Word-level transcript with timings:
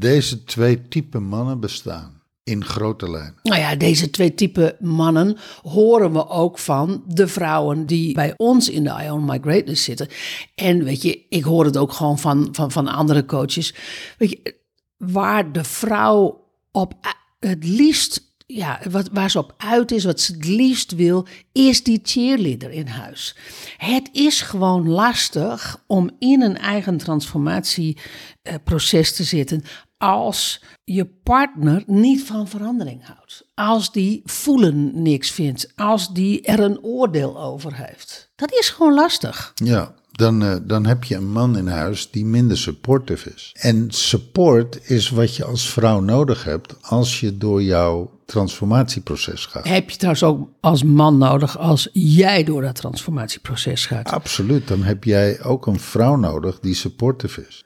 deze 0.00 0.44
twee 0.44 0.88
type 0.88 1.18
mannen 1.18 1.60
bestaan. 1.60 2.18
In 2.42 2.64
grote 2.64 3.10
lijnen. 3.10 3.34
Nou 3.42 3.60
ja, 3.60 3.76
deze 3.76 4.10
twee 4.10 4.34
type 4.34 4.76
mannen 4.80 5.36
horen 5.62 6.12
we 6.12 6.28
ook 6.28 6.58
van 6.58 7.02
de 7.06 7.28
vrouwen 7.28 7.86
die 7.86 8.14
bij 8.14 8.34
ons 8.36 8.68
in 8.68 8.84
de 8.84 9.02
Ion 9.02 9.24
My 9.24 9.38
Greatness 9.42 9.84
zitten. 9.84 10.08
En 10.54 10.84
weet 10.84 11.02
je, 11.02 11.26
ik 11.28 11.44
hoor 11.44 11.64
het 11.64 11.76
ook 11.76 11.92
gewoon 11.92 12.18
van, 12.18 12.48
van, 12.52 12.70
van 12.70 12.88
andere 12.88 13.24
coaches. 13.24 13.74
Weet 14.18 14.30
je, 14.30 14.54
waar 14.96 15.52
de 15.52 15.64
vrouw 15.64 16.48
op 16.72 16.94
het 17.38 17.64
liefst 17.64 18.30
ja, 18.54 18.80
wat, 18.90 19.08
waar 19.12 19.30
ze 19.30 19.38
op 19.38 19.54
uit 19.56 19.90
is, 19.90 20.04
wat 20.04 20.20
ze 20.20 20.32
het 20.32 20.46
liefst 20.46 20.94
wil, 20.94 21.26
is 21.52 21.82
die 21.82 22.00
cheerleader 22.02 22.70
in 22.70 22.86
huis. 22.86 23.36
Het 23.76 24.08
is 24.12 24.40
gewoon 24.40 24.88
lastig 24.88 25.84
om 25.86 26.10
in 26.18 26.42
een 26.42 26.58
eigen 26.58 26.96
transformatieproces 26.96 29.14
te 29.14 29.24
zitten 29.24 29.62
als 30.00 30.62
je 30.84 31.06
partner 31.06 31.82
niet 31.86 32.22
van 32.22 32.48
verandering 32.48 33.06
houdt. 33.06 33.44
Als 33.54 33.92
die 33.92 34.22
voelen 34.24 35.02
niks 35.02 35.30
vindt. 35.30 35.72
Als 35.76 36.12
die 36.12 36.42
er 36.42 36.60
een 36.60 36.82
oordeel 36.82 37.40
over 37.42 37.76
heeft. 37.76 38.32
Dat 38.36 38.52
is 38.52 38.68
gewoon 38.68 38.94
lastig. 38.94 39.52
Ja, 39.54 39.94
dan, 40.12 40.42
uh, 40.42 40.56
dan 40.62 40.86
heb 40.86 41.04
je 41.04 41.14
een 41.14 41.32
man 41.32 41.56
in 41.56 41.66
huis 41.66 42.10
die 42.10 42.24
minder 42.24 42.58
supportive 42.58 43.32
is. 43.34 43.54
En 43.58 43.90
support 43.90 44.90
is 44.90 45.10
wat 45.10 45.36
je 45.36 45.44
als 45.44 45.70
vrouw 45.70 46.00
nodig 46.00 46.44
hebt 46.44 46.76
als 46.82 47.20
je 47.20 47.36
door 47.36 47.62
jouw 47.62 48.10
transformatieproces 48.26 49.46
gaat. 49.46 49.68
Heb 49.68 49.90
je 49.90 49.96
trouwens 49.96 50.22
ook 50.22 50.48
als 50.60 50.82
man 50.82 51.18
nodig 51.18 51.58
als 51.58 51.88
jij 51.92 52.44
door 52.44 52.62
dat 52.62 52.74
transformatieproces 52.74 53.86
gaat? 53.86 54.10
Absoluut, 54.10 54.68
dan 54.68 54.82
heb 54.82 55.04
jij 55.04 55.42
ook 55.42 55.66
een 55.66 55.80
vrouw 55.80 56.16
nodig 56.16 56.60
die 56.60 56.74
supportive 56.74 57.46
is. 57.48 57.64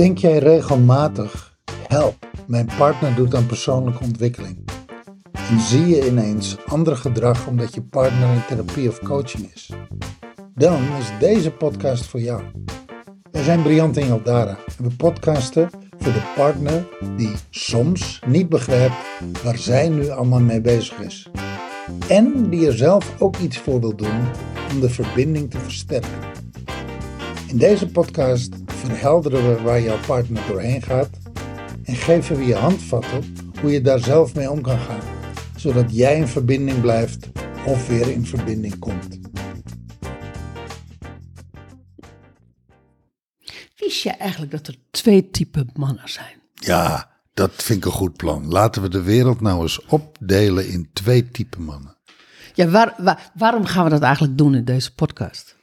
Denk 0.00 0.18
jij 0.18 0.38
regelmatig, 0.38 1.56
help, 1.86 2.28
mijn 2.46 2.68
partner 2.78 3.14
doet 3.14 3.34
aan 3.34 3.46
persoonlijke 3.46 4.04
ontwikkeling. 4.04 4.68
En 5.32 5.60
zie 5.60 5.86
je 5.86 6.06
ineens 6.06 6.56
ander 6.66 6.96
gedrag 6.96 7.46
omdat 7.46 7.74
je 7.74 7.82
partner 7.82 8.34
in 8.34 8.42
therapie 8.48 8.88
of 8.88 8.98
coaching 8.98 9.52
is? 9.54 9.70
Dan 10.54 10.82
is 10.98 11.12
deze 11.18 11.50
podcast 11.50 12.06
voor 12.06 12.20
jou. 12.20 12.42
Wij 13.30 13.42
zijn 13.42 13.62
Briant 13.62 13.96
en 13.96 14.06
Jaldara 14.06 14.58
en 14.78 14.84
we 14.84 14.96
podcasten 14.96 15.70
voor 15.98 16.12
de 16.12 16.32
partner 16.36 16.88
die 17.16 17.32
soms 17.50 18.20
niet 18.26 18.48
begrijpt 18.48 18.96
waar 19.42 19.58
zij 19.58 19.88
nu 19.88 20.08
allemaal 20.08 20.40
mee 20.40 20.60
bezig 20.60 20.98
is. 21.00 21.30
En 22.08 22.50
die 22.50 22.66
er 22.66 22.76
zelf 22.76 23.14
ook 23.18 23.36
iets 23.36 23.58
voor 23.58 23.80
wil 23.80 23.96
doen 23.96 24.20
om 24.72 24.80
de 24.80 24.90
verbinding 24.90 25.50
te 25.50 25.58
versterken. 25.58 26.18
In 27.48 27.56
deze 27.56 27.88
podcast 27.88 28.54
verhelderen 28.80 29.56
we 29.56 29.62
waar 29.62 29.80
jouw 29.80 29.98
partner 30.06 30.42
doorheen 30.48 30.82
gaat 30.82 31.10
en 31.84 31.96
geven 31.96 32.36
we 32.36 32.44
je 32.44 32.54
handvatten 32.54 33.34
hoe 33.60 33.70
je 33.70 33.80
daar 33.80 33.98
zelf 33.98 34.34
mee 34.34 34.50
om 34.50 34.62
kan 34.62 34.78
gaan, 34.78 35.00
zodat 35.56 35.96
jij 35.96 36.16
in 36.16 36.28
verbinding 36.28 36.80
blijft 36.80 37.28
of 37.66 37.88
weer 37.88 38.10
in 38.10 38.26
verbinding 38.26 38.78
komt. 38.78 39.18
Wist 43.76 44.02
je 44.02 44.10
eigenlijk 44.10 44.52
dat 44.52 44.66
er 44.66 44.76
twee 44.90 45.30
typen 45.30 45.70
mannen 45.74 46.08
zijn? 46.08 46.40
Ja, 46.54 47.10
dat 47.34 47.52
vind 47.54 47.78
ik 47.78 47.84
een 47.84 47.98
goed 47.98 48.16
plan. 48.16 48.48
Laten 48.48 48.82
we 48.82 48.88
de 48.88 49.02
wereld 49.02 49.40
nou 49.40 49.62
eens 49.62 49.86
opdelen 49.86 50.68
in 50.68 50.90
twee 50.92 51.30
typen 51.30 51.62
mannen. 51.62 51.96
Ja, 52.54 52.68
waar, 52.68 52.94
waar, 52.98 53.30
waarom 53.34 53.64
gaan 53.64 53.84
we 53.84 53.90
dat 53.90 54.02
eigenlijk 54.02 54.38
doen 54.38 54.54
in 54.54 54.64
deze 54.64 54.94
podcast? 54.94 55.56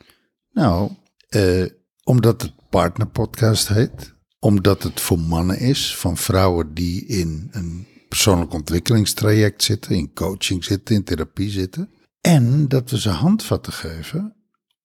Nou, 0.52 0.92
eh, 1.30 1.66
omdat 2.08 2.42
het 2.42 2.54
partnerpodcast 2.70 3.68
heet. 3.68 4.16
Omdat 4.40 4.84
het 4.84 5.00
voor 5.02 5.20
mannen 5.20 5.60
is, 5.60 5.98
van 5.98 6.18
vrouwen 6.18 6.74
die 6.74 7.06
in 7.06 7.48
een 7.52 7.88
persoonlijk 8.08 8.54
ontwikkelingstraject 8.54 9.64
zitten, 9.64 9.96
in 9.96 10.14
coaching 10.14 10.64
zitten, 10.64 10.96
in 10.96 11.04
therapie 11.04 11.50
zitten. 11.50 11.90
En 12.22 12.68
dat 12.68 12.90
we 12.90 13.00
ze 13.00 13.10
handvatten 13.10 13.74
geven 13.74 14.36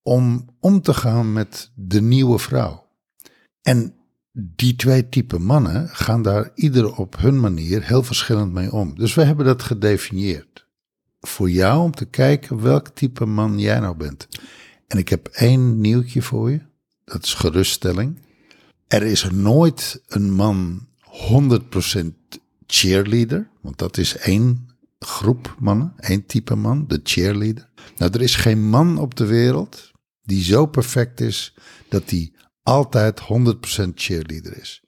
om 0.01 0.49
om 0.59 0.81
te 0.81 0.93
gaan 0.93 1.33
met 1.33 1.71
de 1.75 2.01
nieuwe 2.01 2.39
vrouw. 2.39 2.87
En 3.61 3.95
die 4.31 4.75
twee 4.75 5.09
typen 5.09 5.41
mannen 5.41 5.89
gaan 5.89 6.21
daar 6.21 6.51
ieder 6.55 6.95
op 6.95 7.17
hun 7.17 7.39
manier 7.39 7.83
heel 7.83 8.03
verschillend 8.03 8.53
mee 8.53 8.71
om. 8.71 8.95
Dus 8.95 9.13
we 9.13 9.23
hebben 9.23 9.45
dat 9.45 9.63
gedefinieerd. 9.63 10.67
Voor 11.19 11.49
jou 11.49 11.81
om 11.81 11.91
te 11.91 12.05
kijken 12.05 12.61
welk 12.61 12.87
type 12.87 13.25
man 13.25 13.59
jij 13.59 13.79
nou 13.79 13.97
bent. 13.97 14.27
En 14.87 14.97
ik 14.97 15.09
heb 15.09 15.27
één 15.27 15.81
nieuwtje 15.81 16.21
voor 16.21 16.51
je. 16.51 16.71
Dat 17.05 17.23
is 17.23 17.33
geruststelling. 17.33 18.19
Er 18.87 19.03
is 19.03 19.29
nooit 19.31 20.01
een 20.07 20.33
man 20.33 20.87
100% 20.99 22.13
cheerleader, 22.67 23.49
want 23.61 23.77
dat 23.77 23.97
is 23.97 24.17
één 24.17 24.69
groep 24.99 25.55
mannen, 25.59 25.93
één 25.97 26.25
type 26.25 26.55
man, 26.55 26.87
de 26.87 26.99
cheerleader. 27.03 27.69
Nou, 27.97 28.11
er 28.11 28.21
is 28.21 28.35
geen 28.35 28.69
man 28.69 28.97
op 28.97 29.15
de 29.15 29.25
wereld 29.25 29.91
die 30.23 30.43
zo 30.43 30.65
perfect 30.65 31.21
is 31.21 31.55
dat 31.89 32.09
hij 32.09 32.31
altijd 32.63 33.21
100% 33.21 33.25
cheerleader 33.95 34.57
is. 34.57 34.83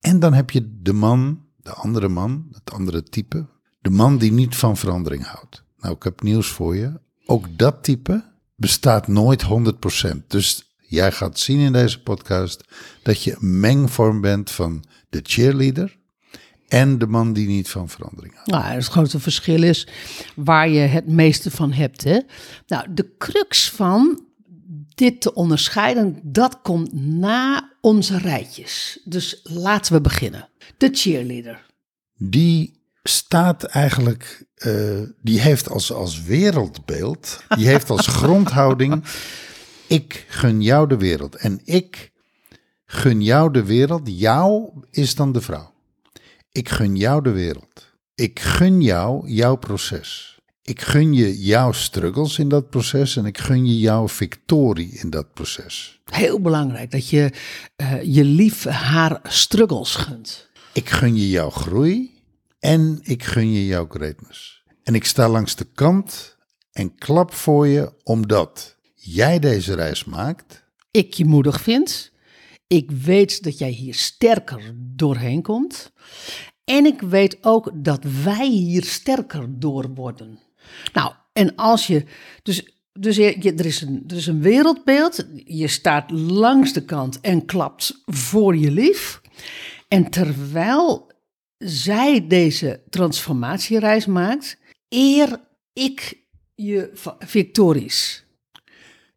En 0.00 0.20
dan 0.20 0.32
heb 0.32 0.50
je 0.50 0.80
de 0.82 0.92
man, 0.92 1.44
de 1.56 1.72
andere 1.72 2.08
man, 2.08 2.48
het 2.52 2.72
andere 2.72 3.02
type, 3.02 3.46
de 3.80 3.90
man 3.90 4.18
die 4.18 4.32
niet 4.32 4.56
van 4.56 4.76
verandering 4.76 5.24
houdt. 5.24 5.64
Nou, 5.78 5.94
ik 5.94 6.02
heb 6.02 6.22
nieuws 6.22 6.48
voor 6.48 6.76
je. 6.76 7.00
Ook 7.26 7.58
dat 7.58 7.82
type 7.82 8.24
bestaat 8.54 9.08
nooit 9.08 9.44
100%. 9.44 9.46
Dus 10.26 10.67
Jij 10.90 11.12
gaat 11.12 11.38
zien 11.38 11.58
in 11.58 11.72
deze 11.72 12.02
podcast 12.02 12.64
dat 13.02 13.22
je 13.22 13.36
een 13.40 13.60
mengvorm 13.60 14.20
bent 14.20 14.50
van 14.50 14.84
de 15.08 15.20
cheerleader 15.22 15.96
en 16.68 16.98
de 16.98 17.06
man 17.06 17.32
die 17.32 17.46
niet 17.46 17.68
van 17.68 17.88
verandering 17.88 18.34
houdt. 18.34 18.50
Nou, 18.50 18.64
het 18.64 18.86
grote 18.86 19.20
verschil 19.20 19.62
is 19.62 19.88
waar 20.34 20.68
je 20.68 20.80
het 20.80 21.06
meeste 21.06 21.50
van 21.50 21.72
hebt. 21.72 22.04
Hè? 22.04 22.18
Nou, 22.66 22.86
de 22.94 23.14
crux 23.18 23.70
van 23.70 24.26
dit 24.94 25.20
te 25.20 25.34
onderscheiden, 25.34 26.20
dat 26.22 26.58
komt 26.62 26.92
na 26.92 27.72
onze 27.80 28.18
rijtjes. 28.18 29.00
Dus 29.04 29.40
laten 29.42 29.92
we 29.92 30.00
beginnen. 30.00 30.48
De 30.78 30.88
cheerleader. 30.92 31.66
Die 32.16 32.80
staat 33.02 33.64
eigenlijk, 33.64 34.46
uh, 34.56 35.00
die 35.22 35.40
heeft 35.40 35.68
als, 35.68 35.92
als 35.92 36.22
wereldbeeld, 36.22 37.42
die 37.48 37.66
heeft 37.66 37.90
als 37.90 38.06
grondhouding 38.22 39.04
ik 39.88 40.24
gun 40.28 40.62
jou 40.62 40.88
de 40.88 40.96
wereld. 40.96 41.34
En 41.34 41.60
ik 41.64 42.12
gun 42.84 43.22
jou 43.22 43.52
de 43.52 43.64
wereld. 43.64 44.02
Jou 44.04 44.70
is 44.90 45.14
dan 45.14 45.32
de 45.32 45.40
vrouw. 45.40 45.72
Ik 46.52 46.68
gun 46.68 46.96
jou 46.96 47.22
de 47.22 47.30
wereld. 47.30 47.96
Ik 48.14 48.40
gun 48.40 48.80
jou 48.82 49.30
jouw 49.30 49.56
proces. 49.56 50.38
Ik 50.62 50.80
gun 50.80 51.14
je 51.14 51.38
jouw 51.38 51.72
struggles 51.72 52.38
in 52.38 52.48
dat 52.48 52.70
proces 52.70 53.16
en 53.16 53.26
ik 53.26 53.38
gun 53.38 53.66
je 53.66 53.78
jouw 53.78 54.08
victorie 54.08 54.90
in 54.92 55.10
dat 55.10 55.32
proces. 55.32 56.00
Heel 56.04 56.40
belangrijk 56.40 56.90
dat 56.90 57.08
je 57.08 57.32
uh, 57.76 58.02
je 58.02 58.24
lief 58.24 58.64
haar 58.64 59.20
struggles 59.22 59.94
gunt. 59.94 60.48
Ik 60.72 60.88
gun 60.88 61.16
je 61.16 61.28
jouw 61.28 61.50
groei 61.50 62.20
en 62.58 62.98
ik 63.02 63.24
gun 63.24 63.52
je 63.52 63.66
jouw 63.66 63.86
greatness. 63.88 64.62
En 64.82 64.94
ik 64.94 65.04
sta 65.04 65.28
langs 65.28 65.56
de 65.56 65.66
kant 65.74 66.36
en 66.72 66.94
klap 66.94 67.34
voor 67.34 67.66
je 67.66 67.92
omdat 68.02 68.76
jij 69.00 69.38
deze 69.38 69.74
reis 69.74 70.04
maakt. 70.04 70.64
Ik 70.90 71.14
je 71.14 71.24
moedig 71.24 71.60
vind. 71.60 72.12
Ik 72.66 72.90
weet 72.90 73.42
dat 73.42 73.58
jij 73.58 73.70
hier 73.70 73.94
sterker 73.94 74.74
doorheen 74.76 75.42
komt. 75.42 75.92
En 76.64 76.86
ik 76.86 77.00
weet 77.00 77.38
ook 77.40 77.70
dat 77.74 78.04
wij 78.24 78.48
hier 78.48 78.84
sterker 78.84 79.58
door 79.58 79.94
worden. 79.94 80.38
Nou, 80.92 81.12
en 81.32 81.54
als 81.54 81.86
je. 81.86 82.04
Dus, 82.42 82.72
dus 82.92 83.16
je, 83.16 83.52
er, 83.56 83.66
is 83.66 83.80
een, 83.80 84.04
er 84.06 84.16
is 84.16 84.26
een 84.26 84.42
wereldbeeld. 84.42 85.26
Je 85.44 85.68
staat 85.68 86.10
langs 86.10 86.72
de 86.72 86.84
kant 86.84 87.20
en 87.20 87.44
klapt 87.44 88.02
voor 88.04 88.56
je 88.56 88.70
lief. 88.70 89.20
En 89.88 90.10
terwijl 90.10 91.10
zij 91.58 92.26
deze 92.26 92.82
transformatiereis 92.90 94.06
maakt, 94.06 94.58
eer 94.88 95.40
ik 95.72 96.22
je 96.54 96.90
victories. 97.18 98.26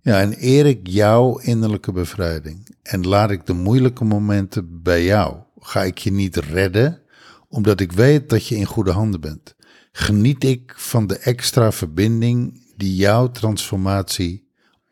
Ja, 0.01 0.21
en 0.21 0.35
eer 0.39 0.65
ik 0.65 0.79
jouw 0.83 1.37
innerlijke 1.37 1.91
bevrijding 1.91 2.75
en 2.81 3.07
laat 3.07 3.31
ik 3.31 3.45
de 3.45 3.53
moeilijke 3.53 4.03
momenten 4.03 4.81
bij 4.81 5.03
jou. 5.03 5.35
Ga 5.59 5.83
ik 5.83 5.97
je 5.97 6.11
niet 6.11 6.35
redden, 6.35 7.01
omdat 7.49 7.79
ik 7.79 7.91
weet 7.91 8.29
dat 8.29 8.47
je 8.47 8.55
in 8.55 8.65
goede 8.65 8.91
handen 8.91 9.21
bent. 9.21 9.55
Geniet 9.91 10.43
ik 10.43 10.73
van 10.77 11.07
de 11.07 11.17
extra 11.17 11.71
verbinding 11.71 12.63
die 12.77 12.95
jouw 12.95 13.31
transformatie 13.31 14.47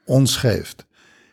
ons 0.06 0.35
geeft. 0.35 0.85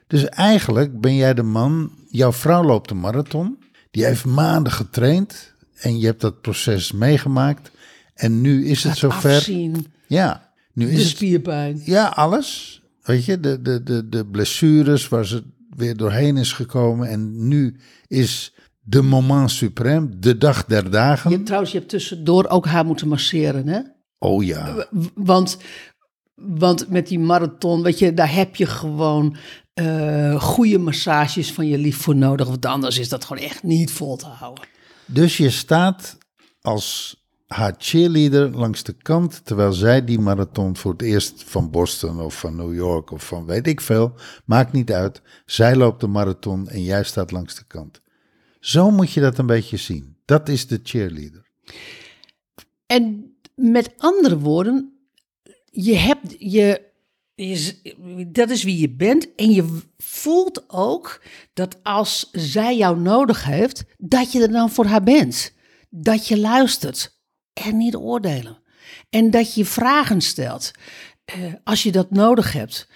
Dus 0.06 0.24
eigenlijk 0.24 1.00
ben 1.00 1.14
jij 1.14 1.34
de 1.34 1.42
man, 1.42 1.92
jouw 2.08 2.32
vrouw 2.32 2.64
loopt 2.64 2.90
een 2.90 3.00
marathon, 3.00 3.58
die 3.90 4.04
heeft 4.04 4.24
maanden 4.24 4.72
getraind 4.72 5.54
en 5.76 5.98
je 5.98 6.06
hebt 6.06 6.20
dat 6.20 6.40
proces 6.40 6.92
meegemaakt. 6.92 7.70
En 8.14 8.40
nu 8.40 8.66
is 8.66 8.84
het 8.84 8.96
zover. 8.96 9.36
Afzien. 9.36 9.86
Ja, 10.06 10.52
nu 10.72 10.90
is 10.90 11.02
de 11.02 11.08
spierpijn. 11.08 11.74
Het, 11.74 11.86
ja, 11.86 12.06
alles. 12.06 12.82
Weet 13.06 13.24
je, 13.24 13.40
de, 13.40 13.62
de, 13.62 13.82
de, 13.82 14.08
de 14.08 14.26
blessures 14.26 15.08
waar 15.08 15.26
ze 15.26 15.42
weer 15.76 15.96
doorheen 15.96 16.36
is 16.36 16.52
gekomen. 16.52 17.08
En 17.08 17.48
nu 17.48 17.76
is 18.06 18.54
de 18.80 19.02
moment 19.02 19.64
suprême, 19.64 20.18
de 20.18 20.38
dag 20.38 20.64
der 20.64 20.90
dagen. 20.90 21.30
Je, 21.30 21.42
trouwens, 21.42 21.72
je 21.72 21.78
hebt 21.78 21.90
tussendoor 21.90 22.48
ook 22.48 22.66
haar 22.66 22.86
moeten 22.86 23.08
masseren, 23.08 23.68
hè? 23.68 23.80
Oh 24.18 24.44
ja. 24.44 24.86
Want, 25.14 25.58
want 26.34 26.88
met 26.88 27.06
die 27.06 27.18
marathon, 27.18 27.82
weet 27.82 27.98
je, 27.98 28.14
daar 28.14 28.34
heb 28.34 28.56
je 28.56 28.66
gewoon 28.66 29.36
eh 29.74 30.40
goede 30.40 30.78
massages 30.78 31.52
van 31.52 31.66
je 31.66 31.78
lief 31.78 31.96
voor 31.96 32.16
nodig. 32.16 32.46
Want 32.46 32.66
anders 32.66 32.98
is 32.98 33.08
dat 33.08 33.24
gewoon 33.24 33.42
echt 33.42 33.62
niet 33.62 33.90
vol 33.90 34.16
te 34.16 34.26
houden. 34.26 34.64
Dus 35.06 35.36
je 35.36 35.50
staat 35.50 36.18
als 36.60 37.16
haar 37.46 37.74
cheerleader 37.78 38.50
langs 38.50 38.82
de 38.82 38.92
kant, 38.92 39.44
terwijl 39.44 39.72
zij 39.72 40.04
die 40.04 40.18
marathon 40.18 40.76
voor 40.76 40.92
het 40.92 41.02
eerst 41.02 41.42
van 41.44 41.70
Boston 41.70 42.20
of 42.20 42.38
van 42.38 42.56
New 42.56 42.74
York 42.74 43.10
of 43.10 43.26
van 43.26 43.46
weet 43.46 43.66
ik 43.66 43.80
veel, 43.80 44.14
maakt 44.44 44.72
niet 44.72 44.92
uit. 44.92 45.22
Zij 45.44 45.76
loopt 45.76 46.00
de 46.00 46.06
marathon 46.06 46.68
en 46.68 46.82
jij 46.82 47.04
staat 47.04 47.30
langs 47.30 47.54
de 47.54 47.64
kant. 47.66 48.00
Zo 48.60 48.90
moet 48.90 49.12
je 49.12 49.20
dat 49.20 49.38
een 49.38 49.46
beetje 49.46 49.76
zien. 49.76 50.16
Dat 50.24 50.48
is 50.48 50.66
de 50.66 50.80
cheerleader. 50.82 51.44
En 52.86 53.34
met 53.54 53.94
andere 53.96 54.38
woorden, 54.38 54.92
je 55.70 55.94
hebt 55.94 56.34
je, 56.38 56.82
dat 58.26 58.50
is 58.50 58.62
wie 58.62 58.80
je 58.80 58.90
bent. 58.90 59.34
En 59.34 59.50
je 59.50 59.80
voelt 59.98 60.70
ook 60.70 61.22
dat 61.52 61.76
als 61.82 62.28
zij 62.32 62.76
jou 62.76 63.00
nodig 63.00 63.44
heeft, 63.44 63.84
dat 63.98 64.32
je 64.32 64.42
er 64.42 64.52
dan 64.52 64.70
voor 64.70 64.86
haar 64.86 65.02
bent. 65.02 65.52
Dat 65.90 66.28
je 66.28 66.38
luistert 66.38 67.15
en 67.64 67.76
niet 67.76 67.96
oordelen. 67.96 68.58
En 69.10 69.30
dat 69.30 69.54
je 69.54 69.64
vragen 69.64 70.20
stelt 70.20 70.70
eh, 71.24 71.36
als 71.64 71.82
je 71.82 71.92
dat 71.92 72.10
nodig 72.10 72.52
hebt. 72.52 72.88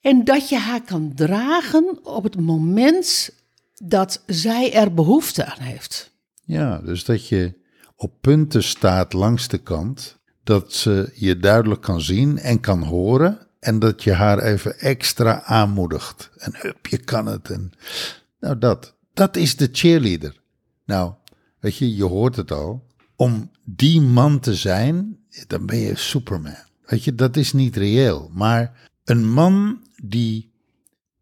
En 0.00 0.24
dat 0.24 0.48
je 0.48 0.56
haar 0.56 0.82
kan 0.82 1.12
dragen 1.14 1.98
op 2.02 2.22
het 2.22 2.40
moment 2.40 3.30
dat 3.74 4.22
zij 4.26 4.72
er 4.72 4.94
behoefte 4.94 5.44
aan 5.44 5.60
heeft. 5.60 6.16
Ja, 6.44 6.78
dus 6.78 7.04
dat 7.04 7.28
je 7.28 7.54
op 7.96 8.12
punten 8.20 8.62
staat 8.62 9.12
langs 9.12 9.48
de 9.48 9.58
kant, 9.58 10.18
dat 10.44 10.72
ze 10.72 11.12
je 11.14 11.38
duidelijk 11.38 11.80
kan 11.80 12.00
zien 12.00 12.38
en 12.38 12.60
kan 12.60 12.82
horen 12.82 13.46
en 13.60 13.78
dat 13.78 14.02
je 14.02 14.12
haar 14.12 14.38
even 14.38 14.78
extra 14.78 15.42
aanmoedigt. 15.42 16.30
En 16.36 16.52
hup, 16.56 16.86
je 16.86 16.98
kan 16.98 17.26
het. 17.26 17.50
En, 17.50 17.72
nou, 18.40 18.58
dat. 18.58 18.94
Dat 19.14 19.36
is 19.36 19.56
de 19.56 19.68
cheerleader. 19.72 20.40
Nou, 20.84 21.12
weet 21.60 21.76
je, 21.76 21.96
je 21.96 22.04
hoort 22.04 22.36
het 22.36 22.50
al. 22.50 22.86
Om 23.20 23.50
die 23.64 24.00
man 24.00 24.40
te 24.40 24.54
zijn, 24.54 25.18
dan 25.46 25.66
ben 25.66 25.78
je 25.78 25.96
Superman. 25.96 26.56
Weet 26.86 27.04
je, 27.04 27.14
dat 27.14 27.36
is 27.36 27.52
niet 27.52 27.76
reëel. 27.76 28.30
Maar 28.34 28.90
een 29.04 29.28
man 29.28 29.82
die 30.02 30.52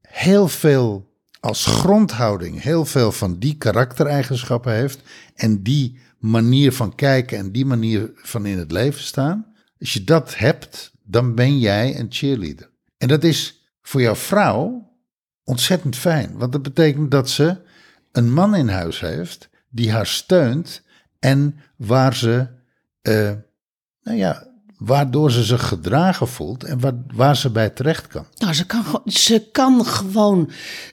heel 0.00 0.48
veel 0.48 1.14
als 1.40 1.66
grondhouding, 1.66 2.62
heel 2.62 2.84
veel 2.84 3.12
van 3.12 3.38
die 3.38 3.56
karaktereigenschappen 3.56 4.72
heeft 4.72 5.00
en 5.34 5.62
die 5.62 5.98
manier 6.18 6.72
van 6.72 6.94
kijken 6.94 7.38
en 7.38 7.52
die 7.52 7.66
manier 7.66 8.10
van 8.14 8.46
in 8.46 8.58
het 8.58 8.72
leven 8.72 9.02
staan. 9.02 9.46
Als 9.80 9.92
je 9.92 10.04
dat 10.04 10.36
hebt, 10.36 10.92
dan 11.02 11.34
ben 11.34 11.58
jij 11.58 11.98
een 11.98 12.06
cheerleader. 12.10 12.70
En 12.98 13.08
dat 13.08 13.24
is 13.24 13.68
voor 13.82 14.00
jouw 14.00 14.14
vrouw 14.14 14.92
ontzettend 15.44 15.96
fijn, 15.96 16.38
want 16.38 16.52
dat 16.52 16.62
betekent 16.62 17.10
dat 17.10 17.30
ze 17.30 17.60
een 18.12 18.32
man 18.32 18.54
in 18.54 18.68
huis 18.68 19.00
heeft 19.00 19.48
die 19.68 19.92
haar 19.92 20.06
steunt 20.06 20.84
en 21.18 21.56
waar 21.76 22.14
ze, 22.14 22.46
eh, 23.02 23.32
nou 24.02 24.18
ja, 24.18 24.46
waardoor 24.78 25.30
ze 25.30 25.42
zich 25.44 25.68
gedragen 25.68 26.28
voelt 26.28 26.64
en 26.64 26.80
waar, 26.80 26.94
waar 27.14 27.36
ze 27.36 27.50
bij 27.50 27.70
terecht 27.70 28.06
kan. 28.06 28.24
Nou, 28.36 28.54
ze 28.54 28.66
kan, 28.66 28.84
ze 29.04 29.48
kan 29.52 29.84
gewoon 29.84 30.50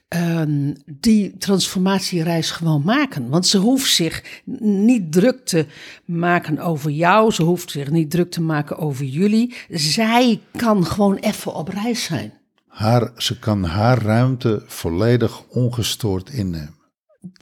ehm, 0.08 0.74
die 0.86 1.38
transformatiereis 1.38 2.52
gewoon 2.52 2.82
maken. 2.86 3.30
Want 3.30 3.48
ze 3.48 3.58
hoeft 3.58 3.94
zich 3.94 4.42
niet 4.60 5.12
druk 5.12 5.46
te 5.46 5.66
maken 6.06 6.60
over 6.60 6.92
jou. 6.92 7.32
Ze 7.32 7.44
hoeft 7.44 7.72
zich 7.72 7.90
niet 7.90 8.12
druk 8.12 8.32
te 8.32 8.42
maken 8.42 8.78
over 8.78 9.06
jullie. 9.06 9.56
Zij 9.70 10.42
kan 10.56 10.86
gewoon 10.86 11.16
even 11.16 11.54
op 11.54 11.68
reis 11.68 12.04
zijn. 12.04 12.34
Haar, 12.68 13.12
ze 13.18 13.40
kan 13.40 13.64
haar 13.64 14.02
ruimte 14.02 14.64
volledig 14.66 15.44
ongestoord 15.48 16.30
innemen. 16.30 16.76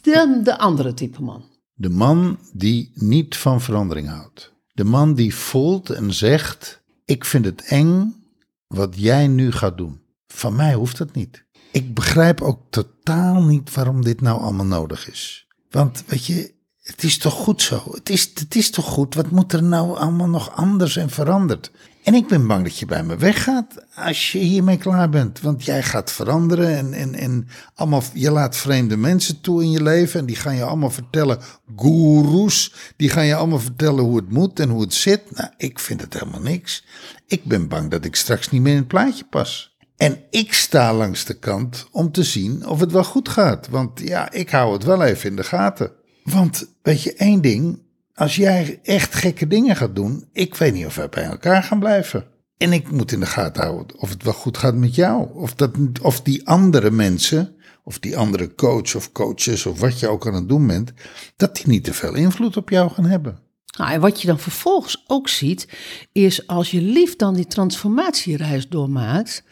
Dan 0.02 0.44
de 0.44 0.58
andere 0.58 0.94
type 0.94 1.22
man. 1.22 1.51
De 1.82 1.90
man 1.90 2.38
die 2.54 2.92
niet 2.94 3.38
van 3.38 3.62
verandering 3.62 4.08
houdt. 4.08 4.54
De 4.74 4.84
man 4.84 5.14
die 5.14 5.36
voelt 5.36 5.90
en 5.90 6.14
zegt: 6.14 6.82
Ik 7.06 7.26
vind 7.26 7.46
het 7.46 7.62
eng 7.62 8.16
wat 8.68 8.94
jij 8.98 9.28
nu 9.28 9.52
gaat 9.52 9.78
doen. 9.78 10.02
Van 10.28 10.56
mij 10.56 10.74
hoeft 10.74 10.98
dat 10.98 11.14
niet. 11.14 11.46
Ik 11.72 11.94
begrijp 11.94 12.42
ook 12.42 12.62
totaal 12.70 13.44
niet 13.44 13.74
waarom 13.74 14.04
dit 14.04 14.22
nou 14.22 14.42
allemaal 14.42 14.66
nodig 14.66 15.10
is. 15.10 15.48
Want 15.70 16.04
weet 16.08 16.26
je, 16.26 16.54
het 16.82 17.04
is 17.04 17.18
toch 17.18 17.34
goed 17.34 17.62
zo? 17.62 17.84
Het 17.92 18.10
is, 18.10 18.32
het 18.34 18.56
is 18.56 18.70
toch 18.70 18.86
goed? 18.86 19.16
Wat 19.16 19.32
moet 19.32 19.54
er 19.54 19.64
nou 19.64 19.98
allemaal 19.98 20.30
nog 20.30 20.56
anders 20.56 20.98
en 20.98 21.10
veranderd? 21.10 21.72
En 22.04 22.14
ik 22.14 22.28
ben 22.28 22.48
bang 22.48 22.64
dat 22.64 22.78
je 22.78 22.86
bij 22.86 23.04
me 23.04 23.18
weggaat 23.18 23.86
als 23.96 24.32
je 24.32 24.38
hiermee 24.38 24.78
klaar 24.78 25.10
bent. 25.10 25.40
Want 25.40 25.66
jij 25.66 25.84
gaat 25.84 26.12
veranderen 26.12 26.78
en, 26.78 26.94
en, 26.94 27.16
en 27.16 27.48
allemaal, 27.76 28.04
je 28.14 28.32
laat 28.32 28.56
vreemde 28.56 28.98
mensen 28.98 29.42
toe 29.42 29.64
in 29.64 29.72
je 29.72 29.84
leven. 29.84 30.20
En 30.20 30.26
die 30.26 30.36
gaan 30.36 30.56
je 30.56 30.64
allemaal 30.64 30.90
vertellen, 30.90 31.40
goeroes, 31.76 32.74
die 32.96 33.10
gaan 33.10 33.26
je 33.26 33.36
allemaal 33.36 33.60
vertellen 33.60 34.04
hoe 34.04 34.16
het 34.16 34.30
moet 34.30 34.60
en 34.60 34.70
hoe 34.70 34.82
het 34.82 34.94
zit. 34.94 35.22
Nou, 35.32 35.50
ik 35.58 35.80
vind 35.80 36.02
het 36.02 36.14
helemaal 36.14 36.42
niks. 36.42 36.86
Ik 37.28 37.44
ben 37.44 37.68
bang 37.68 37.92
dat 37.92 38.06
ik 38.06 38.16
straks 38.16 38.50
niet 38.50 38.62
meer 38.62 38.74
in 38.74 38.80
het 38.80 38.88
plaatje 38.88 39.26
pas. 39.30 39.76
En 39.98 40.24
ik 40.30 40.54
sta 40.54 40.94
langs 40.94 41.26
de 41.26 41.40
kant 41.40 41.88
om 41.92 42.12
te 42.12 42.24
zien 42.24 42.68
of 42.68 42.80
het 42.80 42.92
wel 42.92 43.04
goed 43.04 43.30
gaat. 43.30 43.68
Want 43.68 44.00
ja, 44.00 44.32
ik 44.32 44.50
hou 44.50 44.74
het 44.74 44.84
wel 44.84 45.04
even 45.04 45.30
in 45.30 45.36
de 45.36 45.44
gaten. 45.44 45.92
Want 46.24 46.68
weet 46.82 47.02
je, 47.02 47.14
één 47.14 47.42
ding. 47.42 47.80
Als 48.14 48.36
jij 48.36 48.80
echt 48.84 49.16
gekke 49.16 49.48
dingen 49.48 49.76
gaat 49.76 49.96
doen, 49.96 50.28
ik 50.32 50.56
weet 50.56 50.74
niet 50.74 50.86
of 50.86 50.96
wij 50.96 51.10
bij 51.10 51.24
elkaar 51.24 51.64
gaan 51.64 51.80
blijven. 51.80 52.26
En 52.58 52.74
ik 52.74 52.92
moet 52.92 53.12
in 53.12 53.20
de 53.20 53.26
gaten 53.26 53.64
houden 53.64 54.00
of 54.00 54.10
het 54.10 54.24
wel 54.24 54.34
goed 54.34 54.58
gaat 54.58 54.76
met 54.76 54.96
jou. 54.96 55.30
Of, 55.34 55.56
dat, 55.56 55.72
of 56.02 56.22
die 56.22 56.48
andere 56.48 56.92
mensen, 56.92 57.56
of 57.84 58.00
die 58.00 58.18
andere 58.18 58.56
coach 58.56 58.96
of 58.96 59.12
coaches, 59.12 59.66
of 59.66 59.80
wat 59.80 60.00
je 60.00 60.08
ook 60.08 60.28
aan 60.28 60.34
het 60.34 60.50
doen 60.50 60.68
bent, 60.68 60.94
dat 61.36 61.56
die 61.56 61.68
niet 61.68 61.84
te 61.84 61.94
veel 61.94 62.14
invloed 62.14 62.58
op 62.58 62.70
jou 62.70 62.92
gaan 62.92 63.06
hebben. 63.06 63.40
Nou, 63.78 63.92
en 63.92 64.00
wat 64.00 64.22
je 64.22 64.28
dan 64.28 64.40
vervolgens 64.40 65.04
ook 65.08 65.30
ziet, 65.30 65.68
is 66.12 66.48
als 66.48 66.72
je 66.72 66.82
lief 66.82 67.16
dan 67.16 67.34
die 67.34 67.48
transformatiereis 67.48 68.70
doormaakt, 68.70 69.44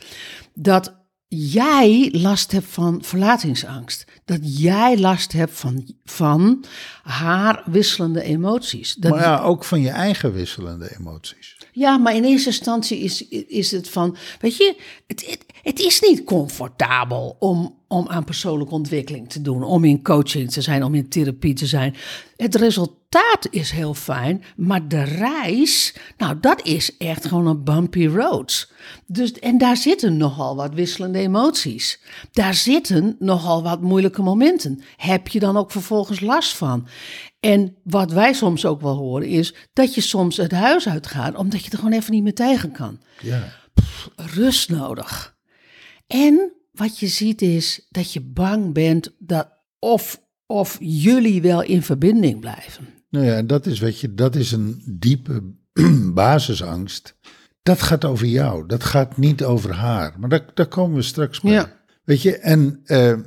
dat 0.54 0.99
jij 1.30 2.10
last 2.12 2.52
hebt 2.52 2.68
van 2.68 3.04
verlatingsangst. 3.04 4.06
Dat 4.26 4.60
jij 4.60 4.98
last 4.98 5.32
hebt 5.32 5.52
van, 5.52 5.96
van 6.04 6.66
haar 7.04 7.64
wisselende 7.66 8.22
emoties. 8.24 8.94
Dat, 8.94 9.12
Maar 9.12 9.22
ja, 9.22 9.42
ook 9.42 9.64
van 9.64 9.82
je 9.82 9.90
eigen 9.90 10.34
wisselende 10.34 10.96
emoties. 11.00 11.58
Ja, 11.72 11.98
maar 11.98 12.16
in 12.16 12.24
eerste 12.24 12.50
instantie 12.50 13.00
is, 13.00 13.28
is 13.28 13.72
het 13.72 13.90
van, 13.90 14.18
weet 14.40 14.58
je, 14.58 14.76
het, 15.08 15.26
het, 15.26 15.46
het 15.62 15.80
is 15.80 16.00
niet 16.00 16.24
comfortabel 16.24 17.36
om, 17.40 17.79
om 17.92 18.08
aan 18.08 18.24
persoonlijke 18.24 18.74
ontwikkeling 18.74 19.30
te 19.30 19.42
doen, 19.42 19.64
om 19.64 19.84
in 19.84 20.04
coaching 20.04 20.52
te 20.52 20.62
zijn, 20.62 20.84
om 20.84 20.96
in 20.96 21.10
therapie 21.10 21.54
te 21.54 21.66
zijn. 21.66 21.96
Het 22.36 22.56
resultaat 22.56 23.48
is 23.50 23.72
heel 23.72 23.94
fijn, 23.94 24.44
maar 24.56 24.88
de 24.88 25.04
reis, 25.04 25.96
nou, 26.18 26.40
dat 26.40 26.66
is 26.66 26.98
echt 26.98 27.26
gewoon 27.26 27.48
een 27.48 27.64
bumpy 27.64 28.06
road. 28.06 28.72
Dus, 29.06 29.32
en 29.32 29.58
daar 29.58 29.78
zitten 29.78 30.18
nogal 30.18 30.56
wat 30.56 30.74
wisselende 30.74 31.20
emoties. 31.20 32.02
Daar 32.32 32.54
zitten 32.54 33.16
nogal 33.20 33.64
wat 33.64 33.82
moeilijke 33.82 34.22
momenten. 34.22 34.82
Heb 34.98 35.28
je 35.28 35.40
dan 35.40 35.58
ook 35.58 35.72
vervolgens 35.72 36.20
last 36.20 36.56
van? 36.56 36.88
En 37.40 37.76
wat 37.84 38.12
wij 38.12 38.34
soms 38.34 38.66
ook 38.66 38.82
wel 38.82 38.96
horen 38.96 39.28
is 39.28 39.56
dat 39.74 39.96
je 39.96 40.02
soms 40.02 40.38
het 40.38 40.52
huis 40.52 40.88
uitgaat 40.88 41.36
omdat 41.36 41.64
je 41.64 41.72
er 41.72 41.78
gewoon 41.78 41.94
even 41.94 42.14
niet 42.14 42.24
meer 42.24 42.34
tegen 42.34 42.72
kan. 42.72 43.00
Ja. 43.22 43.54
Rust 44.16 44.70
nodig. 44.70 45.38
En 46.08 46.54
wat 46.72 47.00
je 47.00 47.08
ziet 47.08 47.42
is 47.42 47.88
dat 47.90 48.14
je 48.14 48.22
bang 48.22 48.74
bent 48.74 49.16
dat 49.20 49.58
of, 49.80 50.22
of 50.46 50.78
jullie 50.80 51.42
wel 51.42 51.64
in 51.64 51.82
verbinding 51.82 52.40
blijven. 52.40 52.88
Nou 53.10 53.26
ja, 53.26 53.42
dat 53.42 53.66
is, 53.66 53.80
weet 53.80 54.00
je, 54.00 54.14
dat 54.14 54.36
is 54.36 54.52
een 54.52 54.84
diepe 54.86 55.44
basisangst. 56.14 57.16
Dat 57.62 57.82
gaat 57.82 58.06
over 58.06 58.26
jou, 58.26 58.66
dat 58.68 58.84
gaat 58.84 59.18
niet 59.18 59.44
over 59.44 59.74
haar. 59.74 60.16
Maar 60.20 60.30
daar, 60.30 60.46
daar 60.54 60.68
komen 60.68 60.96
we 60.96 61.02
straks 61.02 61.40
bij. 61.40 61.52
Ja. 61.52 61.78
Weet 62.04 62.22
je, 62.22 62.38
en 62.38 62.82
eh, 62.86 63.18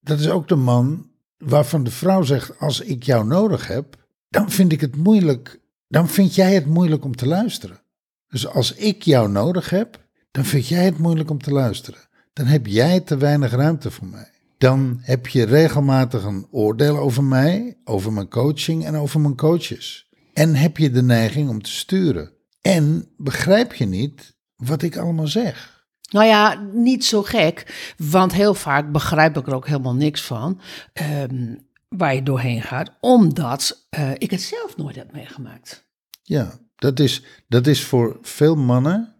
dat 0.00 0.20
is 0.20 0.28
ook 0.28 0.48
de 0.48 0.56
man 0.56 1.10
waarvan 1.38 1.84
de 1.84 1.90
vrouw 1.90 2.22
zegt: 2.22 2.58
Als 2.58 2.80
ik 2.80 3.02
jou 3.02 3.26
nodig 3.26 3.66
heb, 3.66 4.06
dan 4.28 4.50
vind 4.50 4.72
ik 4.72 4.80
het 4.80 4.96
moeilijk. 4.96 5.60
Dan 5.88 6.08
vind 6.08 6.34
jij 6.34 6.54
het 6.54 6.66
moeilijk 6.66 7.04
om 7.04 7.16
te 7.16 7.26
luisteren. 7.26 7.82
Dus 8.28 8.46
als 8.46 8.72
ik 8.74 9.02
jou 9.02 9.30
nodig 9.30 9.70
heb, 9.70 10.08
dan 10.30 10.44
vind 10.44 10.68
jij 10.68 10.84
het 10.84 10.98
moeilijk 10.98 11.30
om 11.30 11.42
te 11.42 11.50
luisteren. 11.50 12.00
Dan 12.34 12.46
heb 12.46 12.66
jij 12.66 13.00
te 13.00 13.16
weinig 13.16 13.52
ruimte 13.52 13.90
voor 13.90 14.06
mij. 14.06 14.30
Dan 14.58 14.98
heb 15.00 15.26
je 15.26 15.44
regelmatig 15.44 16.24
een 16.24 16.46
oordeel 16.50 16.98
over 16.98 17.24
mij, 17.24 17.76
over 17.84 18.12
mijn 18.12 18.28
coaching 18.28 18.84
en 18.84 18.94
over 18.94 19.20
mijn 19.20 19.36
coaches. 19.36 20.08
En 20.32 20.54
heb 20.54 20.76
je 20.76 20.90
de 20.90 21.02
neiging 21.02 21.48
om 21.48 21.62
te 21.62 21.70
sturen. 21.70 22.32
En 22.60 23.08
begrijp 23.16 23.74
je 23.74 23.84
niet 23.84 24.36
wat 24.56 24.82
ik 24.82 24.96
allemaal 24.96 25.26
zeg. 25.26 25.86
Nou 26.10 26.26
ja, 26.26 26.68
niet 26.72 27.04
zo 27.04 27.22
gek, 27.22 27.94
want 27.96 28.32
heel 28.32 28.54
vaak 28.54 28.92
begrijp 28.92 29.36
ik 29.36 29.46
er 29.46 29.54
ook 29.54 29.66
helemaal 29.66 29.94
niks 29.94 30.22
van. 30.22 30.60
Ehm, 30.92 31.54
waar 31.88 32.14
je 32.14 32.22
doorheen 32.22 32.62
gaat, 32.62 32.96
omdat 33.00 33.86
eh, 33.90 34.10
ik 34.14 34.30
het 34.30 34.42
zelf 34.42 34.76
nooit 34.76 34.96
heb 34.96 35.12
meegemaakt. 35.12 35.86
Ja, 36.22 36.58
dat 36.76 37.00
is, 37.00 37.22
dat 37.48 37.66
is 37.66 37.84
voor 37.84 38.18
veel 38.22 38.54
mannen 38.54 39.14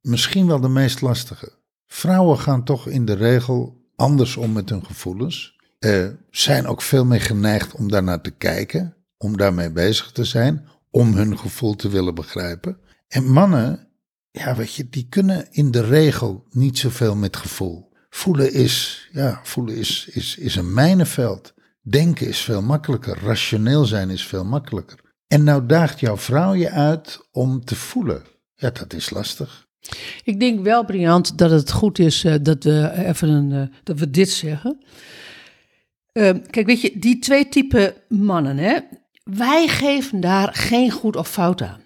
misschien 0.00 0.46
wel 0.46 0.60
de 0.60 0.68
meest 0.68 1.00
lastige. 1.00 1.52
Vrouwen 1.86 2.38
gaan 2.38 2.64
toch 2.64 2.88
in 2.88 3.04
de 3.04 3.14
regel 3.14 3.84
anders 3.96 4.36
om 4.36 4.52
met 4.52 4.68
hun 4.68 4.86
gevoelens. 4.86 5.56
Zijn 6.30 6.66
ook 6.66 6.82
veel 6.82 7.04
meer 7.04 7.20
geneigd 7.20 7.74
om 7.74 7.90
daarnaar 7.90 8.20
te 8.20 8.30
kijken, 8.30 8.96
om 9.16 9.36
daarmee 9.36 9.70
bezig 9.70 10.12
te 10.12 10.24
zijn, 10.24 10.68
om 10.90 11.14
hun 11.14 11.38
gevoel 11.38 11.74
te 11.74 11.88
willen 11.88 12.14
begrijpen. 12.14 12.78
En 13.08 13.32
mannen, 13.32 13.88
ja, 14.30 14.54
weet 14.54 14.74
je, 14.74 14.88
die 14.88 15.06
kunnen 15.08 15.46
in 15.50 15.70
de 15.70 15.84
regel 15.84 16.46
niet 16.50 16.78
zoveel 16.78 17.16
met 17.16 17.36
gevoel. 17.36 17.92
Voelen 18.10 18.52
is, 18.52 19.08
ja, 19.12 19.40
voelen 19.42 19.76
is, 19.76 20.08
is, 20.12 20.36
is 20.36 20.56
een 20.56 20.74
mijnenveld. 20.74 21.54
Denken 21.82 22.28
is 22.28 22.40
veel 22.40 22.62
makkelijker. 22.62 23.18
Rationeel 23.18 23.84
zijn 23.84 24.10
is 24.10 24.26
veel 24.26 24.44
makkelijker. 24.44 24.98
En 25.26 25.44
nou 25.44 25.66
daagt 25.66 26.00
jouw 26.00 26.16
vrouw 26.16 26.54
je 26.54 26.70
uit 26.70 27.28
om 27.32 27.64
te 27.64 27.76
voelen. 27.76 28.22
Ja, 28.54 28.70
dat 28.70 28.92
is 28.92 29.10
lastig. 29.10 29.65
Ik 30.24 30.40
denk 30.40 30.60
wel, 30.60 30.84
Briant, 30.84 31.38
dat 31.38 31.50
het 31.50 31.72
goed 31.72 31.98
is 31.98 32.24
uh, 32.24 32.34
dat, 32.42 32.64
we 32.64 32.92
even 33.06 33.28
een, 33.28 33.50
uh, 33.50 33.62
dat 33.84 33.98
we 33.98 34.10
dit 34.10 34.30
zeggen. 34.30 34.84
Uh, 36.12 36.30
kijk, 36.50 36.66
weet 36.66 36.80
je, 36.80 36.98
die 36.98 37.18
twee 37.18 37.48
typen 37.48 37.94
mannen, 38.08 38.56
hè, 38.56 38.78
wij 39.24 39.68
geven 39.68 40.20
daar 40.20 40.54
geen 40.54 40.90
goed 40.90 41.16
of 41.16 41.28
fout 41.28 41.62
aan. 41.62 41.80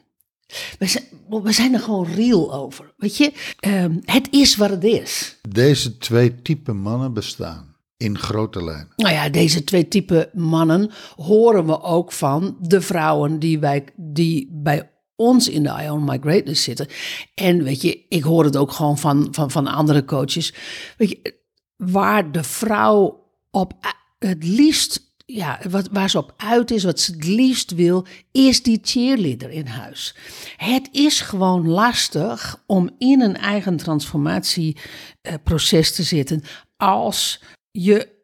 We 0.79 0.87
zijn, 0.87 1.05
we 1.29 1.53
zijn 1.53 1.75
er 1.75 1.81
gewoon 1.81 2.07
real 2.07 2.55
over. 2.55 2.93
Weet 2.97 3.17
je, 3.17 3.33
ehm, 3.61 3.97
het 4.05 4.29
is 4.31 4.57
wat 4.57 4.71
het 4.71 4.85
is. 4.85 5.39
Deze 5.49 5.99
twee 5.99 6.43
typen 6.43 6.77
mannen 6.77 7.13
bestaan 7.13 7.77
in 7.97 8.19
grote 8.19 8.65
lijnen. 8.65 8.93
Nou 8.97 9.15
ja, 9.15 9.29
deze 9.29 9.65
twee 9.65 9.89
typen 9.89 10.31
mannen 10.33 10.91
horen 11.17 11.67
we 11.67 11.83
ook 11.83 12.13
van 12.13 12.57
de 12.61 12.81
vrouwen 12.81 13.39
die, 13.39 13.59
wij, 13.59 13.85
die 13.97 14.49
bij 14.53 14.91
ons 15.21 15.49
in 15.49 15.63
de 15.63 15.83
Ion 15.83 16.05
My 16.05 16.19
Greatness 16.21 16.63
zitten. 16.63 16.87
En 17.35 17.63
weet 17.63 17.83
je, 17.83 18.05
ik 18.09 18.23
hoor 18.23 18.45
het 18.45 18.57
ook 18.57 18.73
gewoon 18.73 18.99
van, 18.99 19.29
van, 19.31 19.51
van 19.51 19.67
andere 19.67 20.05
coaches. 20.05 20.55
Weet 20.97 21.09
je, 21.09 21.35
waar 21.77 22.33
de 22.33 22.43
vrouw 22.43 23.29
op 23.51 23.73
het 24.19 24.45
liefst 24.45 25.09
ja, 25.27 25.61
wat, 25.71 25.89
waar 25.93 26.11
ze 26.11 26.19
op 26.19 26.35
uit 26.37 26.71
is, 26.71 26.85
wat 26.85 27.01
ze 27.01 27.13
het 27.13 27.25
liefst 27.25 27.75
wil, 27.75 28.07
is 28.33 28.63
die 28.63 28.79
cheerleader 28.83 29.51
in 29.51 29.67
huis. 29.67 30.15
Het 30.57 30.89
is 30.93 31.21
gewoon 31.21 31.69
lastig 31.69 32.63
om 32.67 32.91
in 32.99 33.21
een 33.21 33.37
eigen 33.37 33.77
transformatieproces 33.77 35.95
te 35.95 36.03
zitten 36.03 36.43
als 36.77 37.43
je 37.71 38.20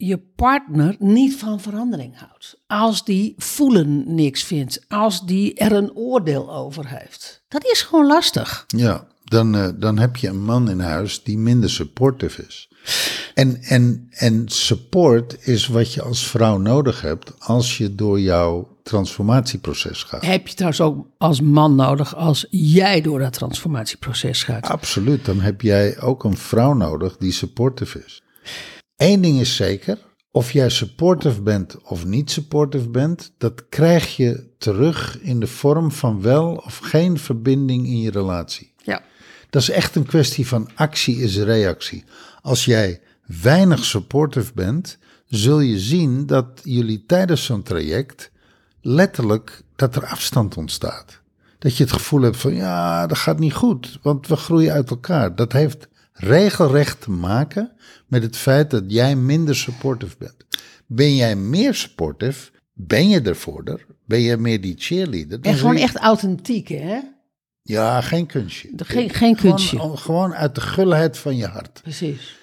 je 0.00 0.18
partner 0.36 0.96
niet 0.98 1.36
van 1.36 1.60
verandering 1.60 2.18
houdt. 2.18 2.58
Als 2.66 3.04
die 3.04 3.34
voelen 3.36 4.14
niks 4.14 4.42
vindt, 4.42 4.84
als 4.88 5.26
die 5.26 5.54
er 5.54 5.72
een 5.72 5.94
oordeel 5.94 6.54
over 6.54 6.88
heeft. 6.88 7.42
Dat 7.48 7.64
is 7.64 7.82
gewoon 7.82 8.06
lastig. 8.06 8.64
Ja, 8.66 9.06
dan, 9.24 9.56
uh, 9.56 9.68
dan 9.76 9.98
heb 9.98 10.16
je 10.16 10.28
een 10.28 10.44
man 10.44 10.70
in 10.70 10.80
huis 10.80 11.22
die 11.22 11.38
minder 11.38 11.70
supportive 11.70 12.44
is. 12.46 12.68
En, 13.34 13.62
en, 13.62 14.06
en 14.10 14.42
support 14.48 15.46
is 15.46 15.66
wat 15.66 15.94
je 15.94 16.02
als 16.02 16.26
vrouw 16.26 16.58
nodig 16.58 17.00
hebt 17.00 17.32
als 17.38 17.78
je 17.78 17.94
door 17.94 18.20
jouw 18.20 18.76
transformatieproces 18.82 20.02
gaat. 20.02 20.24
Heb 20.24 20.48
je 20.48 20.54
trouwens 20.54 20.80
ook 20.80 21.06
als 21.18 21.40
man 21.40 21.74
nodig 21.74 22.16
als 22.16 22.46
jij 22.50 23.00
door 23.00 23.18
dat 23.18 23.32
transformatieproces 23.32 24.42
gaat? 24.42 24.68
Absoluut, 24.68 25.24
dan 25.24 25.40
heb 25.40 25.60
jij 25.60 26.00
ook 26.00 26.24
een 26.24 26.36
vrouw 26.36 26.72
nodig 26.72 27.16
die 27.16 27.32
supportive 27.32 28.04
is. 28.06 28.22
Eén 29.00 29.20
ding 29.20 29.40
is 29.40 29.56
zeker, 29.56 29.98
of 30.30 30.52
jij 30.52 30.68
supportive 30.70 31.42
bent 31.42 31.76
of 31.82 32.04
niet 32.04 32.30
supportive 32.30 32.88
bent, 32.88 33.32
dat 33.38 33.68
krijg 33.68 34.16
je 34.16 34.46
terug 34.58 35.20
in 35.20 35.40
de 35.40 35.46
vorm 35.46 35.92
van 35.92 36.22
wel 36.22 36.54
of 36.54 36.78
geen 36.78 37.18
verbinding 37.18 37.86
in 37.86 38.00
je 38.00 38.10
relatie. 38.10 38.72
Ja. 38.82 39.02
Dat 39.50 39.62
is 39.62 39.70
echt 39.70 39.96
een 39.96 40.06
kwestie 40.06 40.46
van 40.46 40.68
actie 40.74 41.16
is 41.16 41.38
reactie. 41.38 42.04
Als 42.42 42.64
jij 42.64 43.00
weinig 43.42 43.84
supportive 43.84 44.52
bent, 44.54 44.98
zul 45.26 45.60
je 45.60 45.78
zien 45.78 46.26
dat 46.26 46.60
jullie 46.62 47.04
tijdens 47.06 47.44
zo'n 47.44 47.62
traject 47.62 48.30
letterlijk 48.80 49.62
dat 49.76 49.96
er 49.96 50.06
afstand 50.06 50.56
ontstaat. 50.56 51.20
Dat 51.58 51.76
je 51.76 51.82
het 51.82 51.92
gevoel 51.92 52.22
hebt 52.22 52.36
van 52.36 52.54
ja, 52.54 53.06
dat 53.06 53.18
gaat 53.18 53.38
niet 53.38 53.54
goed, 53.54 53.98
want 54.02 54.26
we 54.26 54.36
groeien 54.36 54.72
uit 54.72 54.90
elkaar. 54.90 55.34
Dat 55.34 55.52
heeft 55.52 55.88
regelrecht 56.20 57.00
te 57.00 57.10
maken 57.10 57.72
met 58.06 58.22
het 58.22 58.36
feit 58.36 58.70
dat 58.70 58.84
jij 58.86 59.16
minder 59.16 59.56
supportive 59.56 60.16
bent. 60.18 60.46
Ben 60.86 61.16
jij 61.16 61.36
meer 61.36 61.74
supportive, 61.74 62.50
ben 62.72 63.08
je 63.08 63.20
ervoor, 63.20 63.86
ben 64.06 64.20
je 64.20 64.36
meer 64.36 64.60
die 64.60 64.74
cheerleader. 64.78 65.38
En 65.40 65.54
gewoon 65.54 65.76
echt 65.76 65.96
authentiek, 65.96 66.68
hè? 66.68 66.98
Ja, 67.62 68.00
geen 68.00 68.26
kunstje. 68.26 68.70
geen, 68.76 69.10
geen 69.10 69.36
kunstje. 69.36 69.78
Gewoon, 69.78 69.98
gewoon 69.98 70.34
uit 70.34 70.54
de 70.54 70.60
gulheid 70.60 71.18
van 71.18 71.36
je 71.36 71.46
hart. 71.46 71.82
Precies. 71.82 72.38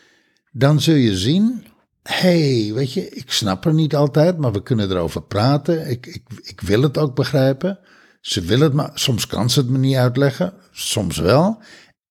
Dan 0.52 0.82
zul 0.82 0.96
je 0.96 1.18
zien, 1.18 1.66
hey, 2.04 2.72
weet 2.74 2.94
je, 2.94 3.10
ik 3.10 3.32
snap 3.32 3.66
er 3.66 3.74
niet 3.74 3.96
altijd, 3.96 4.38
maar 4.38 4.52
we 4.52 4.64
kunnen 4.64 4.92
erover 4.92 5.22
praten. 5.22 5.90
Ik, 5.90 6.06
ik, 6.06 6.24
ik 6.42 6.62
wil 6.62 6.82
het 6.82 6.98
ook 6.98 7.16
begrijpen. 7.16 7.80
Ze 8.22 8.42
wil 8.42 8.60
het 8.60 8.74
maar, 8.74 8.92
soms 8.94 9.28
kan 9.28 9.50
ze 9.50 9.60
het 9.60 9.70
me 9.70 9.78
niet 9.78 9.96
uitleggen, 9.96 10.54
soms 10.72 11.18
wel. 11.18 11.62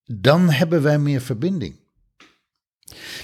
Dan 0.06 0.50
hebben 0.50 0.82
wij 0.82 0.98
meer 0.98 1.20
verbinding. 1.20 1.76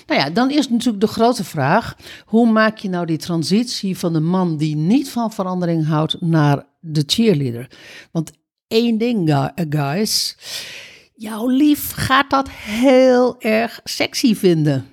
Nou 0.06 0.20
ja, 0.20 0.30
dan 0.30 0.50
is 0.50 0.68
natuurlijk 0.68 1.00
de 1.00 1.06
grote 1.06 1.44
vraag: 1.44 1.96
hoe 2.24 2.50
maak 2.50 2.78
je 2.78 2.88
nou 2.88 3.06
die 3.06 3.18
transitie 3.18 3.98
van 3.98 4.12
de 4.12 4.20
man 4.20 4.56
die 4.56 4.76
niet 4.76 5.10
van 5.10 5.32
verandering 5.32 5.86
houdt 5.86 6.20
naar 6.20 6.66
de 6.80 7.02
cheerleader? 7.06 7.70
Want 8.10 8.32
één 8.66 8.98
ding, 8.98 9.50
guys. 9.68 10.36
Jouw 11.14 11.48
lief 11.48 11.92
gaat 11.92 12.30
dat 12.30 12.50
heel 12.50 13.40
erg 13.40 13.80
sexy 13.84 14.34
vinden. 14.34 14.86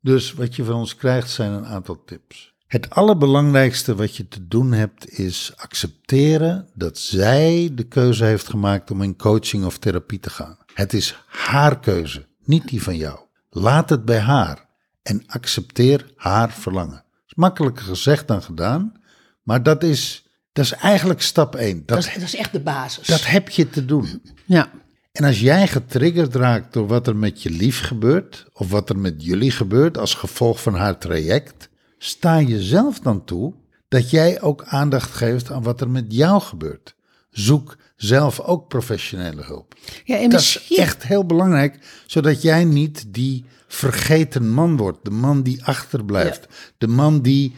Dus 0.00 0.32
wat 0.32 0.56
je 0.56 0.64
van 0.64 0.74
ons 0.74 0.96
krijgt 0.96 1.30
zijn 1.30 1.52
een 1.52 1.66
aantal 1.66 2.04
tips. 2.04 2.54
Het 2.66 2.90
allerbelangrijkste 2.90 3.94
wat 3.94 4.16
je 4.16 4.28
te 4.28 4.46
doen 4.48 4.72
hebt 4.72 5.10
is 5.10 5.52
accepteren 5.56 6.68
dat 6.74 6.98
zij 6.98 7.70
de 7.72 7.82
keuze 7.82 8.24
heeft 8.24 8.48
gemaakt 8.48 8.90
om 8.90 9.02
in 9.02 9.16
coaching 9.16 9.64
of 9.64 9.78
therapie 9.78 10.20
te 10.20 10.30
gaan. 10.30 10.58
Het 10.76 10.92
is 10.92 11.16
haar 11.26 11.80
keuze, 11.80 12.26
niet 12.44 12.68
die 12.68 12.82
van 12.82 12.96
jou. 12.96 13.18
Laat 13.50 13.90
het 13.90 14.04
bij 14.04 14.18
haar 14.18 14.66
en 15.02 15.22
accepteer 15.26 16.12
haar 16.16 16.52
verlangen. 16.52 17.04
is 17.26 17.34
makkelijker 17.34 17.84
gezegd 17.84 18.28
dan 18.28 18.42
gedaan, 18.42 18.92
maar 19.42 19.62
dat 19.62 19.82
is, 19.82 20.26
dat 20.52 20.64
is 20.64 20.72
eigenlijk 20.72 21.22
stap 21.22 21.54
1. 21.54 21.76
Dat, 21.76 21.86
dat, 21.86 21.98
is, 21.98 22.12
dat 22.12 22.22
is 22.22 22.36
echt 22.36 22.52
de 22.52 22.60
basis. 22.60 23.06
Dat 23.06 23.26
heb 23.26 23.48
je 23.48 23.70
te 23.70 23.84
doen. 23.84 24.22
Ja. 24.44 24.70
En 25.12 25.24
als 25.24 25.40
jij 25.40 25.68
getriggerd 25.68 26.34
raakt 26.34 26.72
door 26.72 26.86
wat 26.86 27.06
er 27.06 27.16
met 27.16 27.42
je 27.42 27.50
lief 27.50 27.80
gebeurt, 27.80 28.46
of 28.52 28.70
wat 28.70 28.88
er 28.88 28.98
met 28.98 29.24
jullie 29.24 29.50
gebeurt 29.50 29.98
als 29.98 30.14
gevolg 30.14 30.62
van 30.62 30.74
haar 30.74 30.98
traject, 30.98 31.68
sta 31.98 32.36
je 32.36 32.62
zelf 32.62 33.00
dan 33.00 33.24
toe 33.24 33.54
dat 33.88 34.10
jij 34.10 34.40
ook 34.40 34.64
aandacht 34.64 35.10
geeft 35.10 35.50
aan 35.50 35.62
wat 35.62 35.80
er 35.80 35.90
met 35.90 36.04
jou 36.08 36.40
gebeurt. 36.40 36.95
Zoek 37.36 37.76
zelf 37.96 38.40
ook 38.40 38.68
professionele 38.68 39.42
hulp. 39.42 39.74
Ja, 40.04 40.18
en 40.18 40.30
dat 40.30 40.40
is 40.40 40.66
echt 40.76 41.02
heel 41.02 41.26
belangrijk, 41.26 42.02
zodat 42.06 42.42
jij 42.42 42.64
niet 42.64 43.14
die 43.14 43.44
vergeten 43.66 44.50
man 44.50 44.76
wordt. 44.76 45.04
De 45.04 45.10
man 45.10 45.42
die 45.42 45.64
achterblijft. 45.64 46.46
De 46.78 46.86
man 46.86 47.22
die, 47.22 47.54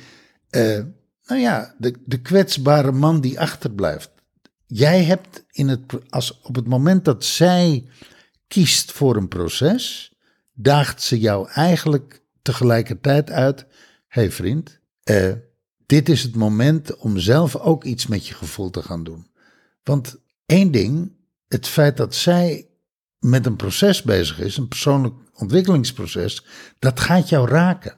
uh, 0.50 0.78
nou 1.26 1.40
ja, 1.40 1.74
de, 1.78 1.94
de 2.04 2.20
kwetsbare 2.20 2.92
man 2.92 3.20
die 3.20 3.40
achterblijft. 3.40 4.10
Jij 4.66 5.04
hebt 5.04 5.44
in 5.50 5.68
het, 5.68 5.80
als 6.08 6.40
op 6.42 6.54
het 6.54 6.66
moment 6.66 7.04
dat 7.04 7.24
zij 7.24 7.88
kiest 8.48 8.92
voor 8.92 9.16
een 9.16 9.28
proces, 9.28 10.12
daagt 10.52 11.02
ze 11.02 11.18
jou 11.18 11.48
eigenlijk 11.48 12.22
tegelijkertijd 12.42 13.30
uit: 13.30 13.60
hé 14.08 14.20
hey 14.20 14.30
vriend, 14.30 14.78
uh, 15.04 15.32
dit 15.86 16.08
is 16.08 16.22
het 16.22 16.34
moment 16.36 16.96
om 16.96 17.18
zelf 17.18 17.56
ook 17.56 17.84
iets 17.84 18.06
met 18.06 18.26
je 18.26 18.34
gevoel 18.34 18.70
te 18.70 18.82
gaan 18.82 19.04
doen. 19.04 19.27
Want 19.88 20.16
één 20.46 20.70
ding, 20.70 21.12
het 21.46 21.68
feit 21.68 21.96
dat 21.96 22.14
zij 22.14 22.66
met 23.18 23.46
een 23.46 23.56
proces 23.56 24.02
bezig 24.02 24.40
is, 24.40 24.56
een 24.56 24.68
persoonlijk 24.68 25.14
ontwikkelingsproces, 25.34 26.46
dat 26.78 27.00
gaat 27.00 27.28
jou 27.28 27.48
raken. 27.48 27.96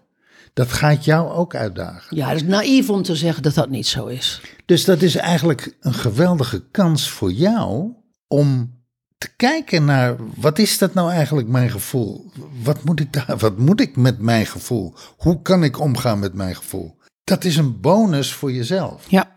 Dat 0.52 0.72
gaat 0.72 1.04
jou 1.04 1.30
ook 1.30 1.54
uitdagen. 1.54 2.16
Ja, 2.16 2.28
het 2.28 2.36
is 2.36 2.48
naïef 2.48 2.90
om 2.90 3.02
te 3.02 3.16
zeggen 3.16 3.42
dat 3.42 3.54
dat 3.54 3.70
niet 3.70 3.86
zo 3.86 4.06
is. 4.06 4.40
Dus 4.64 4.84
dat 4.84 5.02
is 5.02 5.16
eigenlijk 5.16 5.76
een 5.80 5.94
geweldige 5.94 6.64
kans 6.70 7.10
voor 7.10 7.32
jou 7.32 7.92
om 8.26 8.78
te 9.18 9.28
kijken 9.36 9.84
naar 9.84 10.16
wat 10.36 10.58
is 10.58 10.78
dat 10.78 10.94
nou 10.94 11.10
eigenlijk 11.10 11.48
mijn 11.48 11.70
gevoel? 11.70 12.30
Wat 12.62 12.84
moet 12.84 13.00
ik 13.00 13.12
daar? 13.12 13.36
Wat 13.38 13.58
moet 13.58 13.80
ik 13.80 13.96
met 13.96 14.18
mijn 14.18 14.46
gevoel? 14.46 14.94
Hoe 15.16 15.42
kan 15.42 15.64
ik 15.64 15.80
omgaan 15.80 16.18
met 16.18 16.34
mijn 16.34 16.56
gevoel? 16.56 16.98
Dat 17.24 17.44
is 17.44 17.56
een 17.56 17.80
bonus 17.80 18.32
voor 18.32 18.52
jezelf. 18.52 19.10
Ja. 19.10 19.32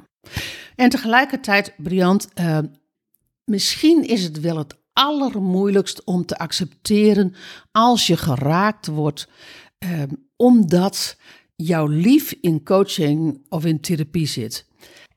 En 0.75 0.89
tegelijkertijd, 0.89 1.73
Briant, 1.77 2.27
uh, 2.39 2.57
misschien 3.45 4.07
is 4.07 4.23
het 4.23 4.39
wel 4.39 4.57
het 4.57 4.75
allermoeilijkst 4.93 6.03
om 6.03 6.25
te 6.25 6.37
accepteren 6.37 7.33
als 7.71 8.07
je 8.07 8.17
geraakt 8.17 8.87
wordt, 8.87 9.27
uh, 9.79 10.01
omdat 10.35 11.17
jouw 11.55 11.87
lief 11.87 12.35
in 12.41 12.63
coaching 12.63 13.45
of 13.49 13.65
in 13.65 13.81
therapie 13.81 14.27
zit. 14.27 14.67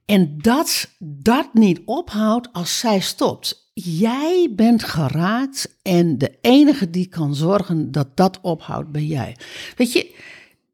En 0.04 0.38
dat 0.38 0.88
dat 0.98 1.54
niet 1.54 1.80
ophoudt 1.84 2.52
als 2.52 2.78
zij 2.78 3.00
stopt. 3.00 3.70
Jij 3.74 4.52
bent 4.56 4.84
geraakt 4.84 5.76
en 5.82 6.18
de 6.18 6.38
enige 6.40 6.90
die 6.90 7.06
kan 7.06 7.34
zorgen 7.34 7.92
dat 7.92 8.16
dat 8.16 8.40
ophoudt 8.40 8.92
ben 8.92 9.06
jij. 9.06 9.36
Weet 9.76 9.92
je, 9.92 10.14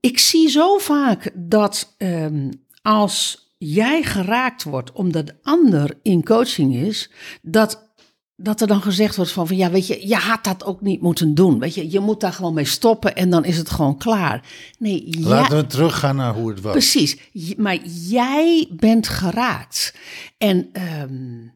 ik 0.01 0.19
zie 0.19 0.49
zo 0.49 0.79
vaak 0.79 1.31
dat 1.35 1.95
ehm, 1.99 2.51
als 2.83 3.42
jij 3.71 4.03
geraakt 4.03 4.63
wordt 4.63 4.93
omdat 4.93 5.27
de 5.27 5.35
ander 5.43 5.99
in 6.03 6.25
coaching 6.25 6.75
is, 6.75 7.11
dat 7.43 7.91
dat 8.37 8.61
er 8.61 8.67
dan 8.67 8.83
gezegd 8.83 9.17
wordt 9.17 9.33
van, 9.33 9.47
van 9.47 9.57
ja, 9.57 9.71
weet 9.71 9.87
je, 9.87 10.09
je 10.09 10.15
had 10.15 10.45
dat 10.45 10.65
ook 10.65 10.81
niet 10.81 11.01
moeten 11.01 11.35
doen. 11.35 11.59
Weet 11.59 11.75
je, 11.75 11.91
je 11.91 12.01
moet 12.01 12.21
daar 12.21 12.33
gewoon 12.33 12.55
mee 12.55 12.65
stoppen 12.65 13.17
en 13.17 13.31
dan 13.31 13.45
is 13.45 13.57
het 13.57 13.71
gewoon 13.71 13.99
klaar. 13.99 14.45
Nee, 14.79 15.17
Laten 15.21 15.57
we 15.57 15.67
teruggaan 15.67 16.17
naar 16.17 16.35
hoe 16.35 16.51
het 16.51 16.61
was. 16.61 16.73
Precies, 16.73 17.17
maar 17.57 17.79
jij 17.87 18.69
bent 18.71 19.09
geraakt. 19.09 19.95
En, 20.39 20.69
ehm, 20.73 21.49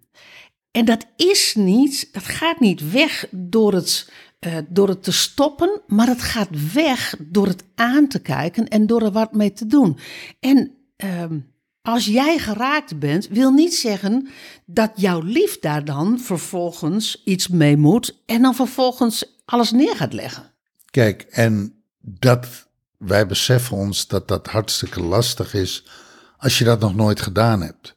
en 0.70 0.84
dat 0.84 1.06
is 1.16 1.54
niet, 1.54 2.08
dat 2.12 2.25
gaat 2.25 2.60
niet 2.60 2.90
weg 2.90 3.28
door 3.30 3.72
het, 3.75 4.12
uh, 4.46 4.56
door 4.68 4.88
het 4.88 5.02
te 5.02 5.12
stoppen, 5.12 5.80
maar 5.86 6.06
het 6.06 6.22
gaat 6.22 6.72
weg 6.72 7.16
door 7.18 7.46
het 7.46 7.64
aan 7.75 8.08
te 8.08 8.18
kijken 8.18 8.68
en 8.68 8.86
door 8.86 9.02
er 9.02 9.12
wat 9.12 9.32
mee 9.32 9.52
te 9.52 9.66
doen. 9.66 9.98
En 10.40 10.70
um, 10.96 11.54
als 11.87 12.07
jij 12.07 12.38
geraakt 12.38 12.99
bent, 12.99 13.28
wil 13.28 13.50
niet 13.50 13.75
zeggen 13.75 14.28
dat 14.64 14.90
jouw 14.95 15.21
lief 15.21 15.59
daar 15.59 15.85
dan 15.85 16.19
vervolgens 16.21 17.23
iets 17.25 17.49
mee 17.49 17.76
moet 17.76 18.23
en 18.26 18.43
dan 18.43 18.55
vervolgens 18.55 19.25
alles 19.45 19.71
neer 19.71 19.97
gaat 19.97 20.12
leggen. 20.12 20.52
Kijk, 20.90 21.23
en 21.23 21.83
dat 22.00 22.47
wij 22.99 23.26
beseffen 23.26 23.76
ons 23.76 24.07
dat 24.07 24.28
dat 24.28 24.47
hartstikke 24.47 25.00
lastig 25.00 25.55
is 25.55 25.87
als 26.38 26.59
je 26.59 26.64
dat 26.64 26.81
nog 26.81 26.95
nooit 26.95 27.21
gedaan 27.21 27.62
hebt. 27.62 27.97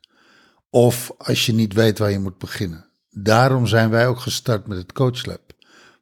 Of 0.69 1.11
als 1.17 1.45
je 1.45 1.53
niet 1.53 1.73
weet 1.73 1.97
waar 1.97 2.11
je 2.11 2.19
moet 2.19 2.37
beginnen. 2.37 2.85
Daarom 3.09 3.67
zijn 3.67 3.89
wij 3.89 4.07
ook 4.07 4.19
gestart 4.19 4.67
met 4.67 4.77
het 4.77 4.93
Coachlab. 4.93 5.41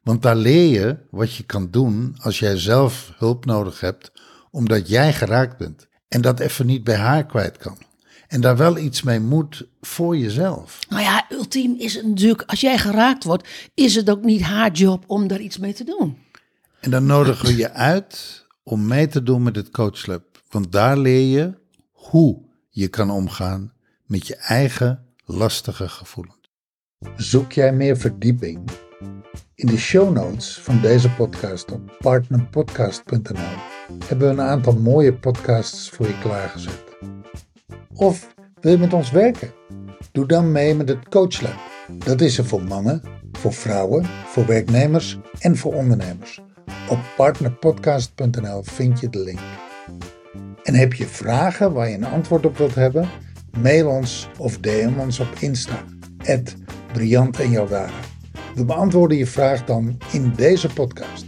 Want 0.02 0.22
daar 0.22 0.36
leer 0.36 0.80
je 0.80 0.98
wat 1.10 1.34
je 1.34 1.42
kan 1.42 1.70
doen 1.70 2.16
als 2.18 2.38
jij 2.38 2.58
zelf 2.58 3.12
hulp 3.16 3.44
nodig 3.44 3.80
hebt, 3.80 4.12
omdat 4.50 4.88
jij 4.88 5.12
geraakt 5.12 5.56
bent 5.56 5.87
en 6.08 6.20
dat 6.20 6.40
even 6.40 6.66
niet 6.66 6.84
bij 6.84 6.96
haar 6.96 7.26
kwijt 7.26 7.58
kan. 7.58 7.78
En 8.28 8.40
daar 8.40 8.56
wel 8.56 8.78
iets 8.78 9.02
mee 9.02 9.20
moet 9.20 9.66
voor 9.80 10.16
jezelf. 10.16 10.78
Nou 10.88 11.02
ja, 11.02 11.26
ultiem 11.30 11.74
is 11.78 11.94
het 11.94 12.06
natuurlijk, 12.06 12.42
als 12.46 12.60
jij 12.60 12.78
geraakt 12.78 13.24
wordt, 13.24 13.48
is 13.74 13.94
het 13.94 14.10
ook 14.10 14.22
niet 14.22 14.42
haar 14.42 14.72
job 14.72 15.04
om 15.06 15.26
daar 15.26 15.40
iets 15.40 15.58
mee 15.58 15.72
te 15.72 15.84
doen. 15.84 16.18
En 16.80 16.90
dan 16.90 17.06
nodigen 17.06 17.46
we 17.46 17.56
je 17.56 17.72
uit 17.72 18.46
om 18.62 18.86
mee 18.86 19.06
te 19.06 19.22
doen 19.22 19.42
met 19.42 19.56
het 19.56 19.70
coachlab. 19.70 20.42
Want 20.50 20.72
daar 20.72 20.98
leer 20.98 21.38
je 21.38 21.54
hoe 21.92 22.42
je 22.68 22.88
kan 22.88 23.10
omgaan 23.10 23.72
met 24.06 24.26
je 24.26 24.36
eigen 24.36 25.06
lastige 25.24 25.88
gevoelens. 25.88 26.36
Zoek 27.16 27.52
jij 27.52 27.72
meer 27.72 27.96
verdieping? 27.96 28.70
In 29.54 29.66
de 29.66 29.78
show 29.78 30.12
notes 30.12 30.58
van 30.58 30.80
deze 30.80 31.10
podcast 31.10 31.72
op 31.72 31.96
partnerpodcast.nl 31.98 33.67
hebben 34.06 34.28
we 34.28 34.42
een 34.42 34.48
aantal 34.48 34.76
mooie 34.76 35.14
podcasts 35.14 35.90
voor 35.90 36.06
je 36.06 36.18
klaargezet. 36.18 36.82
Of 37.94 38.34
wil 38.60 38.72
je 38.72 38.78
met 38.78 38.92
ons 38.92 39.10
werken? 39.10 39.52
Doe 40.12 40.26
dan 40.26 40.52
mee 40.52 40.74
met 40.74 40.88
het 40.88 41.08
Coachlab. 41.08 41.58
Dat 42.04 42.20
is 42.20 42.38
er 42.38 42.44
voor 42.44 42.62
mannen, 42.62 43.02
voor 43.32 43.52
vrouwen, 43.52 44.04
voor 44.26 44.46
werknemers 44.46 45.18
en 45.38 45.56
voor 45.56 45.74
ondernemers. 45.74 46.40
Op 46.88 46.98
partnerpodcast.nl 47.16 48.62
vind 48.62 49.00
je 49.00 49.08
de 49.08 49.18
link. 49.18 49.40
En 50.62 50.74
heb 50.74 50.94
je 50.94 51.06
vragen 51.06 51.72
waar 51.72 51.88
je 51.88 51.94
een 51.94 52.04
antwoord 52.04 52.46
op 52.46 52.56
wilt 52.56 52.74
hebben? 52.74 53.08
Mail 53.62 53.88
ons 53.88 54.28
of 54.38 54.58
DM 54.58 54.92
ons 54.98 55.20
op 55.20 55.28
Insta. 55.38 55.84
Briant 56.92 57.40
en 57.40 57.50
We 58.54 58.64
beantwoorden 58.64 59.18
je 59.18 59.26
vraag 59.26 59.64
dan 59.64 59.98
in 60.12 60.32
deze 60.36 60.68
podcast. 60.68 61.26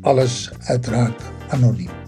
Alles 0.00 0.50
uiteraard 0.58 1.22
anônimo. 1.50 2.05